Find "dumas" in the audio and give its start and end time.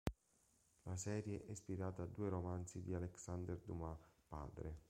3.63-3.99